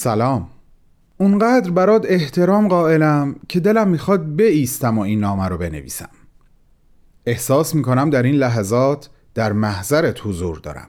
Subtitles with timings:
[0.00, 0.48] سلام.
[1.16, 6.08] اونقدر برات احترام قائلم که دلم می‌خواد بایستم و این نامه رو بنویسم.
[7.26, 10.88] احساس می‌کنم در این لحظات در محضرت حضور دارم.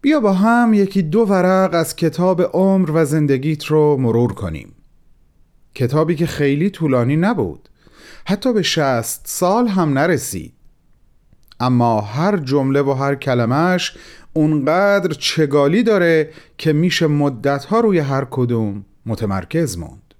[0.00, 4.72] بیا با هم یکی دو ورق از کتاب عمر و زندگیت رو مرور کنیم.
[5.74, 7.68] کتابی که خیلی طولانی نبود.
[8.26, 10.54] حتی به شست سال هم نرسید.
[11.60, 13.96] اما هر جمله و هر کلمش
[14.32, 20.14] اونقدر چگالی داره که میشه مدتها روی هر کدوم متمرکز موند.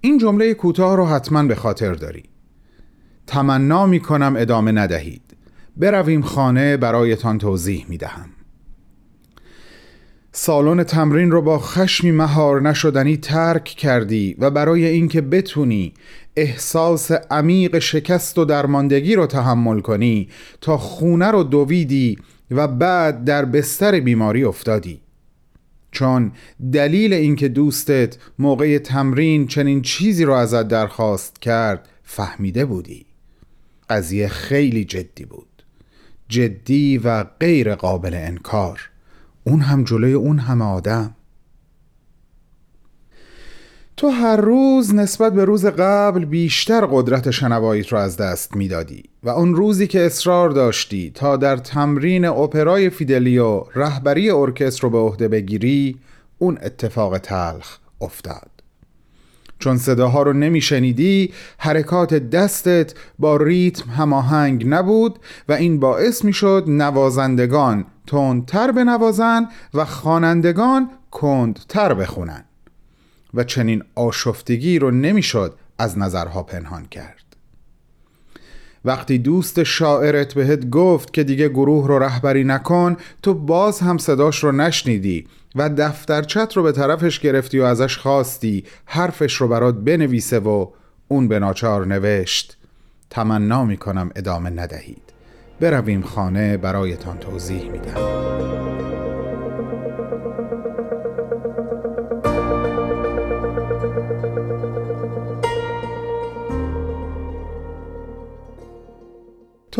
[0.00, 2.22] این جمله کوتاه رو حتما به خاطر داری.
[3.26, 5.36] تمنا می‌کنم ادامه ندهید.
[5.76, 8.30] برویم خانه برایتان توضیح می‌دهم.
[10.42, 15.92] سالن تمرین رو با خشمی مهار نشدنی ترک کردی و برای اینکه بتونی
[16.36, 20.28] احساس عمیق شکست و درماندگی رو تحمل کنی
[20.60, 22.18] تا خونه رو دویدی
[22.50, 25.00] و بعد در بستر بیماری افتادی.
[25.90, 26.32] چون
[26.72, 33.06] دلیل اینکه دوستت موقع تمرین چنین چیزی رو ازت درخواست کرد فهمیده بودی.
[33.90, 35.62] قضیه خیلی جدی بود.
[36.28, 38.89] جدی و غیر قابل انکار.
[39.44, 41.14] اون هم جلوی اون همه آدم.
[43.96, 49.28] تو هر روز نسبت به روز قبل بیشتر قدرت شنواییت رو از دست می‌دادی و
[49.28, 55.28] اون روزی که اصرار داشتی تا در تمرین اپرای فیدلیو رهبری ارکستر رو به عهده
[55.28, 55.96] بگیری
[56.38, 58.49] اون اتفاق تلخ افتاد.
[59.60, 67.84] چون صداها رو نمیشنیدی حرکات دستت با ریتم هماهنگ نبود و این باعث می‌شد نوازندگان
[68.06, 72.44] تندتر بنوازن و خوانندگان کندتر بخونن.
[73.34, 77.29] و چنین آشفتگی رو نمی‌شد از نظرها پنهان کرد.
[78.84, 84.44] وقتی دوست شاعرت بهت گفت که دیگه گروه رو رهبری نکن تو باز هم صداش
[84.44, 90.38] رو نشنیدی و دفترچت رو به طرفش گرفتی و ازش خواستی حرفش رو برات بنویسه
[90.38, 90.66] و
[91.08, 92.56] اون به ناچار نوشت.
[93.10, 95.02] تمنا می‌کنم ادامه ندهید.
[95.60, 98.89] برویم خانه برایتان توضیح میدم.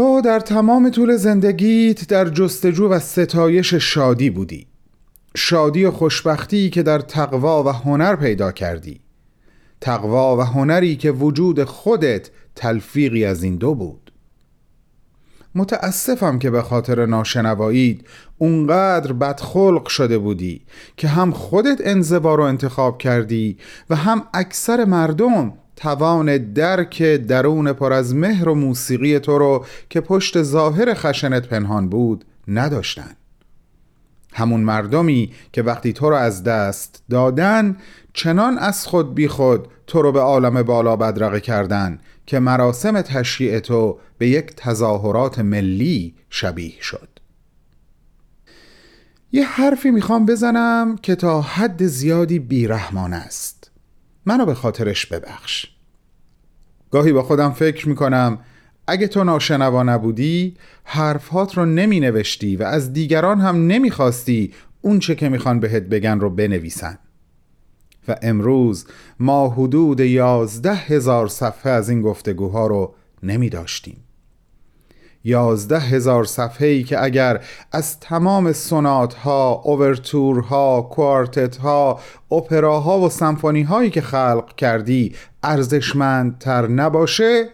[0.01, 4.67] تو در تمام طول زندگیت در جستجو و ستایش شادی بودی.
[5.37, 9.01] شادی و خوشبختی که در تقوا و هنر پیدا کردی.
[9.81, 14.13] تقوا و هنری که وجود خودت تلفیقی از این دو بود.
[15.55, 18.07] متاسفم که به خاطر ناشنوایید
[18.39, 20.63] اونقدر بدخلق شده بودی
[20.97, 23.57] که هم خودت انزوا رو انتخاب کردی
[23.91, 30.01] و هم اکثر مردم توان درک درون پر از مهر و موسیقی تو رو که
[30.01, 33.17] پشت ظاهر خشنت پنهان بود نداشتن.
[34.33, 37.77] همون مردمی که وقتی تو رو از دست دادن
[38.13, 43.59] چنان از خود بی خود تو رو به عالم بالا بدرقه کردن که مراسم تشریع
[43.59, 47.09] تو به یک تظاهرات ملی شبیه شد.
[49.33, 53.60] یه حرفی می‌خوام بزنم که تا حد زیادی بیرحمان است.
[54.27, 55.67] منو به خاطرش ببخش.
[56.91, 58.39] گاهی با خودم فکر می‌کنم
[58.87, 65.15] اگه تو ناشنوا نبودی حرفهات رو نمی نوشتی و از دیگران هم نمی‌خواستی اون چه
[65.15, 66.99] که می‌خوان بهت بگن رو بنویسن.
[68.09, 68.87] و امروز
[69.21, 74.05] ما حدود یازده هزار صفحه از این گفتگوها رو نمی داشتیم
[75.25, 82.01] یازده هزار صفحه ای که اگر از تمام سونات ها، اوورتور ها، کوارتت ها،
[82.31, 87.49] اپراها و سمفونی هایی که خلق کردی ارزشمندتر نباشه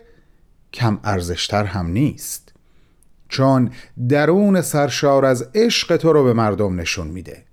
[0.73, 2.53] کم ارزشتر هم نیست.
[3.29, 3.71] چون
[4.09, 7.45] درون سرشار از عشق تو رو به مردم نشون میده.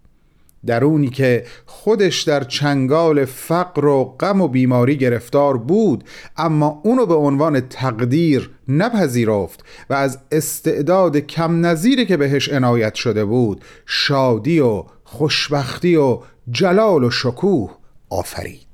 [0.65, 6.03] درونی که خودش در چنگال فقر و غم و بیماری گرفتار بود
[6.37, 13.25] اما اونو به عنوان تقدیر نپذیرفت و از استعداد کم نظیری که بهش عنایت شده
[13.25, 16.19] بود شادی و خوشبختی و
[16.51, 17.71] جلال و شکوه
[18.09, 18.67] آفرید.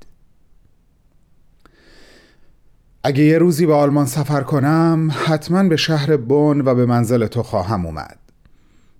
[3.04, 7.42] اگه یه روزی به آلمان سفر کنم حتما به شهر بن و به منزل تو
[7.42, 8.19] خواهم اومد.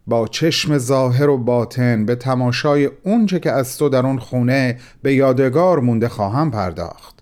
[0.07, 5.15] با چشم ظاهر و باطن به تماشای اونچه که از تو در اون خونه به
[5.15, 7.21] یادگار مونده خواهم پرداخت.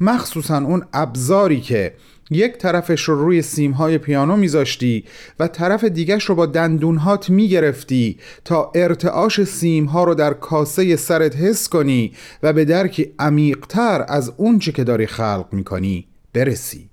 [0.00, 1.94] مخصوصا اون ابزاری که
[2.30, 5.04] یک طرفش رو روی سیمهای پیانو میذاشتی
[5.40, 11.68] و طرف دیگش رو با دندونهات می‌گرفتی تا ارتعاش سیمها رو در کاسه سرت حس
[11.68, 16.91] کنی و به درکی عمیقتر از اونچه که داری خلق می‌کنی برسی.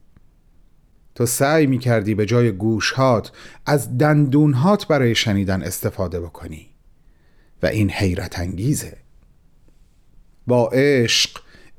[1.20, 3.32] تو سعی می کردی به جای گوشهات
[3.66, 6.70] از دندونهات برای شنیدن استفاده بکنی.
[7.64, 8.98] و این حیرت انگیزه.
[10.48, 11.30] با عشق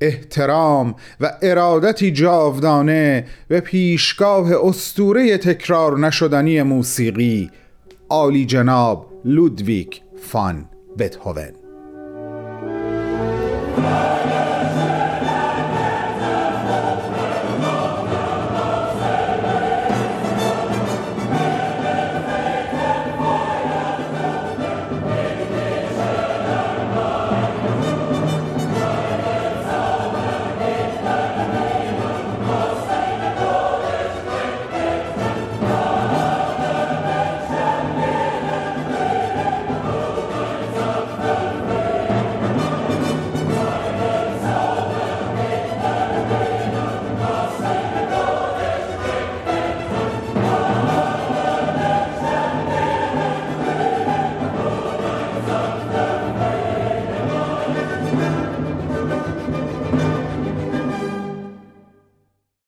[0.01, 7.51] احترام و ارادتی جاودانه به پیشگاه استوره تکرار نشدنی موسیقی
[8.09, 11.53] عالی جناب لودویک فان بتهوون.